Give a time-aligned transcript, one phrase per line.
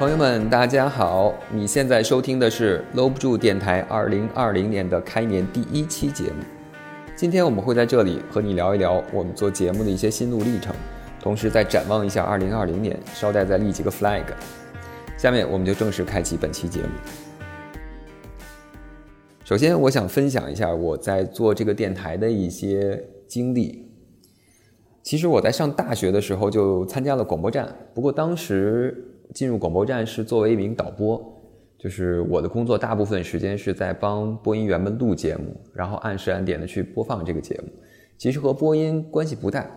[0.00, 1.34] 朋友们，大家好！
[1.52, 6.42] 你现在收听的是搂不住电台二零二零年的开年第一期节目。
[7.14, 10.74] 今天我们会在这里和你聊一聊我们做节目的一些心路历程，
[11.20, 14.24] 同时再展望一下二零二零年，捎带再立几个 flag。
[15.18, 16.88] 下面我们就正式开启本期节目。
[19.44, 23.86] 首先，我想分享一下我在做这个电台的一些经历。
[25.02, 31.20] 其实我在上大学的时候就参加了广播站，不过当时进入广播站是作为一名导播，
[31.78, 37.68] 就是我的工作大部分时间是在帮播音员们录节目，然后按时按点的去播放这个节目。
[38.18, 39.68] 其实和播音关系不大，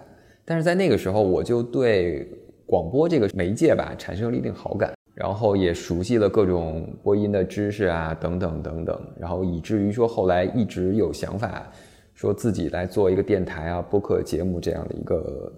[0.43, 2.27] 但是在那个时候我就对
[2.65, 11.71] 广播这个媒介吧产生了一定好感，然后也熟悉了各种播音的知识啊等等等等，然后以至于说后来一直有想法。
[12.15, 15.53] 说自己来做一个电台啊、播客节目这样的一个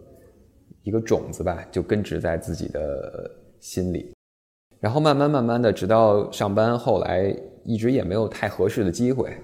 [0.83, 4.13] 一个种子吧，就根植在自己的心里。
[4.79, 9.35] 然后慢慢慢慢的，直到上班，后来一直也没有太合适的机会。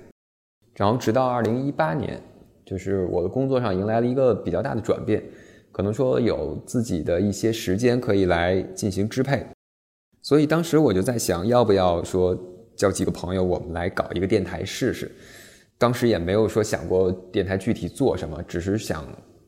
[0.76, 2.22] 然后直到二零一八年，
[2.66, 5.24] 就是我的工作上迎来了一个比较大的转变，
[5.72, 9.46] 可能说有自己的一些时间可以来进行支配。
[10.22, 12.38] 所以当时我就在想，要不要说
[12.76, 15.12] 叫几个朋友，我们来搞一个电台试试。
[15.78, 19.04] 当时也没有说想过电台具体做什么，只是想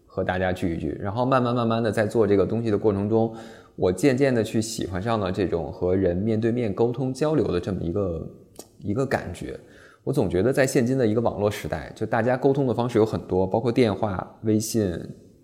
[0.07, 0.97] 和大家聚一聚。
[0.99, 3.35] 然后慢慢慢慢的在做这个东西的过程中，
[3.75, 8.31] 我渐渐的去喜欢上了这种和人面对面沟通交流的这么一个
[8.79, 9.59] 一个感觉。
[10.03, 14.97] 我总觉得在现今的一个网络时代，就大家沟通的方式有很多，包括电话、微信、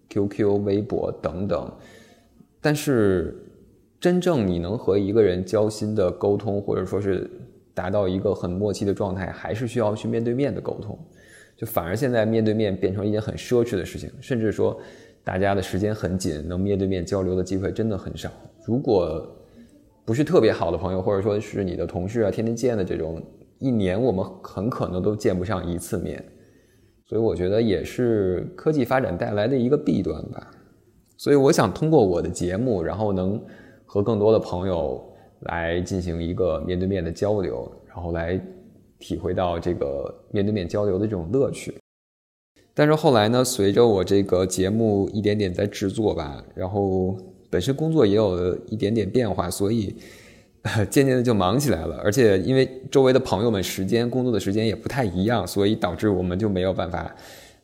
[0.10, 1.72] QQ、微博等等。
[2.62, 3.36] 但是
[4.00, 7.30] 真正你能和一个人交心的沟通，或者说是。
[7.72, 11.00] 达到一个很默契的状态，还是需要去面对面的沟通，
[11.56, 14.78] 就反而现在面对面变成一件很奢侈的事情，甚至说
[15.24, 18.30] 大家的时间很紧，能面对面交流的机会真的很少。
[18.66, 19.28] 如果
[20.06, 23.22] 不是特别好的朋友，或者说是你的同事啊，天天见的这种，
[23.60, 26.24] 一年我们很可能都见不上一次面。
[27.06, 30.52] 所以我觉得也是科技发展带来的一个弊端吧。
[31.18, 33.42] 所以我想通过我的节目，然后能
[33.86, 35.06] 和更多的朋友。
[35.44, 38.38] 来进行一个面对面的交流，然后来
[39.00, 41.74] 体会到这个面对面交流的这种乐趣。
[42.80, 47.14] 但是后来呢，随着我这个节目一点点在制作吧，然后
[47.50, 49.94] 本身工作也有一点点变化，所以
[50.90, 51.98] 渐渐的就忙起来了。
[52.02, 57.14] 而且因为周围的朋友们时间工作的时间也不太一样，所以导致我们就没有办法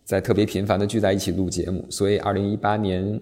[0.04, 1.86] 再特别频繁的聚在一起录节目。
[1.90, 3.18] 所以二零一八年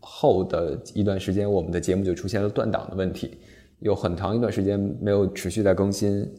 [0.00, 3.30] 后的一段时间，我们的节目就出现了断档的问题。
[3.78, 6.30] 有很长一段时间没有持续在更新，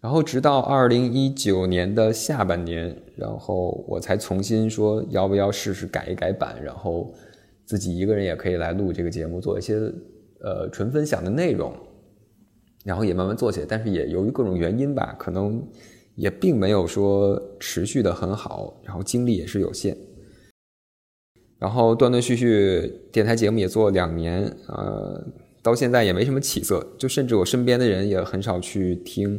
[0.00, 7.12] 然后直到二零一九年的下半年，然后我才重新说要不要试试改一改版，然后
[7.66, 9.74] 自己一个人也可以来录这个节目，做一些
[10.40, 11.74] 呃纯分享的内容，
[12.82, 13.66] 然后也慢慢做起来。
[13.68, 15.62] 但是也由于各种原因吧，可能
[16.14, 19.94] 也并没有说持续的很好，然后精力也是有限，
[21.58, 25.22] 然后断断续续电台节目也做了两年，呃。
[25.62, 29.38] 到现在也没什么起色，就甚至我身边的人也很少去听。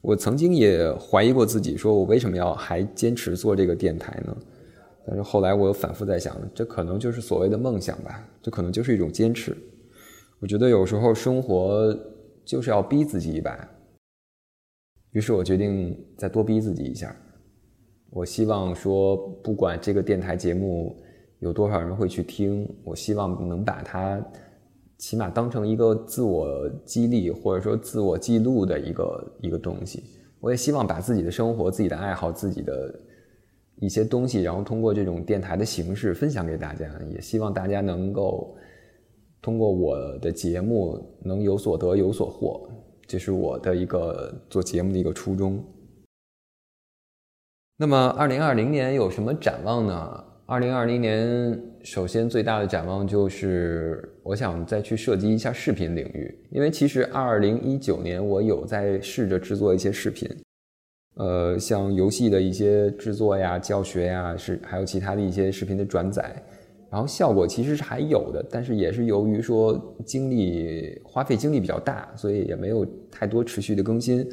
[0.00, 4.36] 我曾经也怀疑过自己，说我为什么要还坚持做这个电台呢？
[5.06, 9.56] 但是后来我反复在想，这可能就是所谓的梦想吧，这可能就是一种坚持。
[10.38, 11.96] 我觉得有时候生活
[12.44, 13.68] 就是要逼自己一把。
[15.12, 17.14] 于是我决定再多逼自己一下。
[18.10, 20.96] 我希望说，不管这个电台节目
[21.40, 24.22] 有多少人会去听，我希望能把它。
[24.98, 30.02] 起码当成一个自我激励或者说自我记录的一个一个东西，
[30.40, 32.94] 我也希望把自己的生活、自己的爱好、自己的
[33.76, 36.86] 一些东西，然后通过这种电台的形式分享给大家。
[37.12, 38.56] 也希望大家能够
[39.40, 42.68] 通过我的节目能有所得、有所获，
[43.06, 45.64] 这是我的一个做节目的一个初衷。
[47.76, 50.24] 那么，二零二零年有什么展望呢？
[50.48, 60.26] 二零二零年，首先最大的展望就是，我想再去涉及一下视频领域，因为其实二零一九年我有在试着制作一些视频，
[61.16, 66.42] 呃，像游戏的一些制作呀、教学呀，是还有其他的一些视频的转载，
[66.90, 74.26] 然后效果其实是还有的，但是也是由于说精力花费精力比较大，所以也没有太多持续的更新，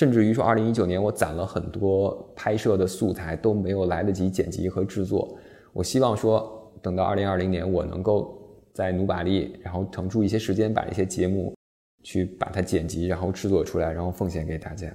[0.00, 5.34] 甚至于说二零一九年我攒了很多拍摄的素材都没有来得及剪辑和制作。
[5.72, 8.38] 我希望说，等到二零二零年，我能够
[8.74, 11.54] 再努把力，然后腾出一些时间，把一些节目
[12.02, 14.92] 去把它剪辑，然后制作出来，然后奉献给大家。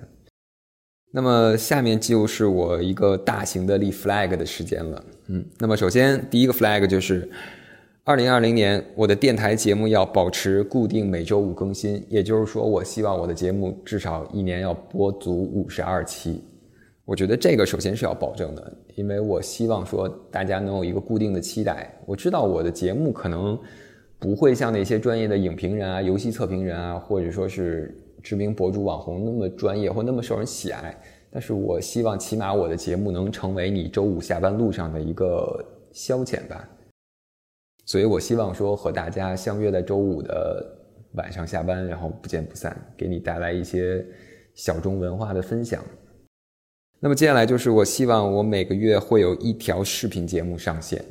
[1.12, 5.04] 那么下面就是我一个大型的立 flag 的时间了。
[5.28, 7.28] 嗯，那么首先第一个 flag 就是，
[8.04, 16.44] 二零二零年，我的电台节目要保持固定每周五更新，也就是说，我希望我的节目至少一年要播足五十二期。
[17.08, 21.98] 我觉得这个首先是要保证的，因为我希望说大家能有一个固定的期待。
[22.06, 23.58] 我知道我的节目可能
[24.20, 30.94] 不会像那些专业的影评人啊、游戏测评人啊，或者说是知名博主、网红那么专业或那么受人喜爱，
[31.32, 36.68] 但是我希望起码我的节目能成为你周五下班路上的一个消遣吧。
[37.86, 40.78] 所以，我希望说和大家相约在周五的
[41.14, 44.06] 晚上下班，然后不见不散，给你带来一些
[44.56, 45.82] 小众文化的分享。
[47.00, 51.04] 那么接下来就是，我希望我每个月会有一条视频节目上线，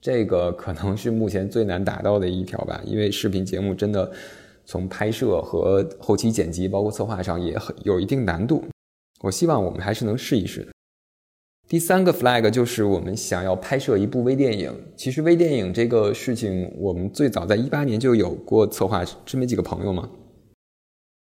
[0.00, 4.10] 这个可能是目前最难达到的一条吧，因为视频节目真的
[4.66, 8.64] 从拍摄和后期剪辑，包括策划上也很有一定难度。
[9.20, 10.66] 我希望我们还是能试一试。
[11.68, 14.74] 第三个 flag 就是我们想要拍摄一部微电影。
[14.96, 20.08] 其实微电影这个事情，我们最早在一八年就有过策划，这么几个朋友嘛。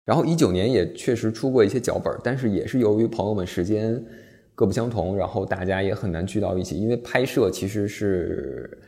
[0.04, 4.02] 然后一九年也确实出过一些脚本，但是也是由于朋友们时间
[4.54, 6.78] 各不相同，然后大家也很难聚到一起。
[6.78, 8.78] 因为拍摄其实是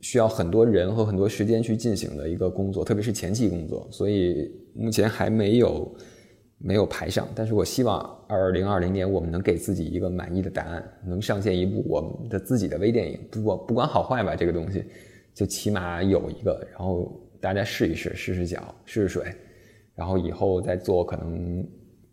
[0.00, 5.94] 需要很多人和很多时间去进行的一个工作，特别是前期工作，所以目前还没有。
[6.62, 7.98] 没有排上，但是我希望
[8.28, 14.84] 二零二零年我们能给自己一个满意的答案，能上线一部我们的自己的微电影，不过不管好坏吧，这个东西
[15.32, 19.34] 就起码有一个，然后大家试一试，试试脚，试试水，
[20.00, 21.62] 然后以后再做可能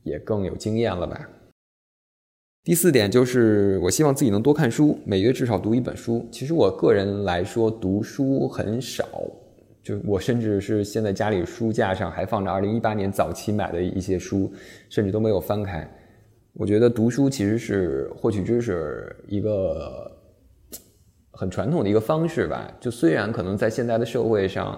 [0.03, 1.17] 也更有经验了吧。
[2.65, 6.27] 第四点就是我希望自己能多看书，每月至少读一本书。
[6.29, 9.05] 其实我个人来说读书很少。
[9.81, 14.51] 就我甚至是现在家里书架上还放着二零一八年早期买的一些书，
[14.89, 15.89] 甚至都没有翻开。
[16.55, 20.11] 我觉得读书其实是获取知识一个
[21.31, 22.69] 很传统的一个方式吧。
[22.81, 24.77] 就虽然可能在现在的社会上，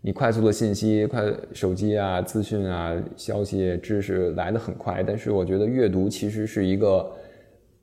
[0.00, 1.22] 你快速的信息、快
[1.52, 7.10] 手机啊、资讯啊、消息、知识来的很快，但是我觉得阅读其实是一个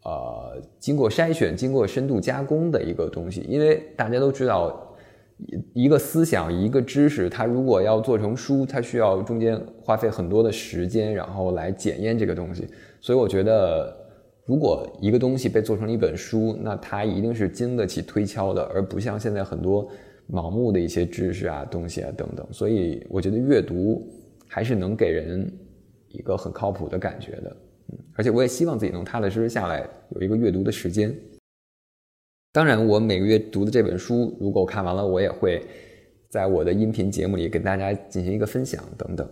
[0.03, 4.89] 呃经过筛选、经过深度加工的一个东西，因为大家都知道。
[5.73, 12.65] 一个思想，一个知识，它如果要做成书，它需要中间花费很多的时间，然后来检验这个东西。
[13.01, 13.93] 所以我觉得，
[14.45, 19.85] 如果一个东西被做成一本书，那它一定是经得起推敲的，而不像现在很多
[20.29, 22.47] 盲目的一些知识啊、东西啊等等。
[22.51, 24.07] 所以我觉得阅读
[24.47, 25.51] 还是能给人
[26.09, 27.57] 一个很靠谱的感觉的。
[27.89, 31.13] 嗯，而且我也希望自己能踏踏实实下来，有一个阅读的时间。
[32.51, 35.65] 当然，我每个月读的这本书，如果我看完了，我也会
[36.29, 39.27] 在我的音频节目里跟大家进行一个分享等等。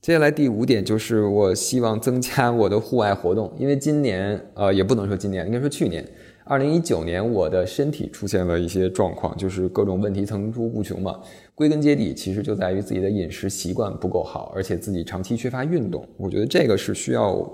[0.00, 6.04] 接下来第五点就是，我希望增加我的户外活动，因为今年，呃，也不能说今年，应该说去年，
[6.52, 11.18] 二零一九年，我的身体出现了一些状况，就是各种问题层出不穷嘛。
[11.54, 16.06] 归根结底，其实就在于自己的饮食习惯不够好，而且自己长期缺乏运动。
[16.18, 17.50] 我觉得这个是需要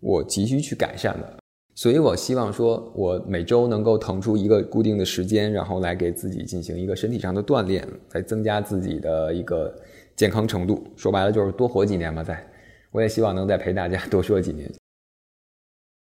[0.00, 1.38] 我急需去改善的。
[1.74, 7.82] 所以，我希望说，我每周能够腾出一个固定的时间，然后来给自己进行一个身体上的锻炼，
[8.12, 9.74] 来增加自己的一个
[10.16, 10.86] 健康程度。
[10.96, 12.22] 说白了，就是多活几年嘛。
[12.22, 12.46] 在，
[12.92, 14.70] 我也希望能再陪大家多说几年。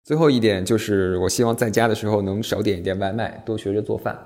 [0.08, 4.18] 最后一点就是，我希望在家的时候能少点一点外卖，多学着做饭。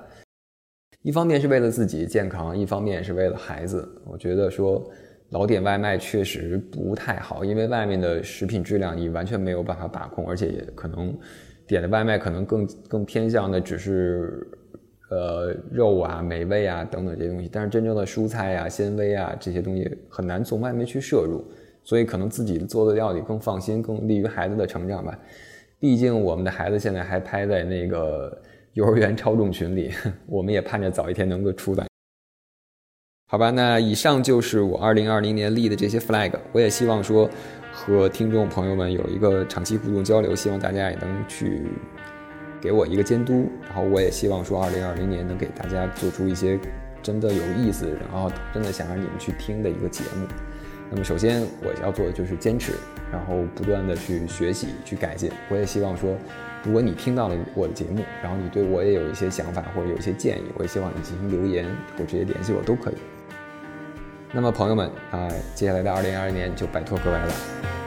[1.02, 3.86] 一方面是为了自己健康，一方面是为了孩子。
[4.06, 4.88] 我觉得说。
[5.30, 11.18] 老点外卖确实不太好，因为外面的食品质量你完全没有办法把控，而且也可能
[11.66, 14.46] 点的外卖可能更更偏向的只是
[15.08, 21.42] 呃肉啊、美味啊等等这些东西，但是真正的蔬菜啊、纤维啊这些东西很难从外面去摄入，
[21.82, 25.18] 所以可能自己做的料理更放心，更利于孩子的成长吧。
[25.82, 28.40] 毕竟我们的孩子现在还拍在那个
[28.74, 29.92] 幼儿园超重群里，
[30.28, 31.84] 我们也盼着早一天能够出来。
[33.28, 36.30] 好吧，那以上就是我二零二零年立的这些 flag。
[36.52, 37.28] 我也希望说
[37.72, 41.66] 和听众朋友们有一个长期互动交流，希望大家也能去
[42.60, 43.50] 给我一个监督。
[43.62, 46.56] 然后我也希望说二零二零年能给大家做出一些
[47.02, 50.28] 真的有意思，然后真的想让你们去听的一个节目。
[50.94, 52.74] 那么首先我要做的就是坚持，
[53.10, 55.32] 然后不断的去学习、去改进。
[55.48, 56.14] 我也希望说，
[56.62, 61.64] 如果你听到了我的节目，然后你对我也有一些想法或者有一些建议，我也希望你进行留言
[61.96, 62.94] 或直接联系我都可以。
[64.32, 67.81] 那么，朋友们啊，接下来的二零二零年就拜托各位了。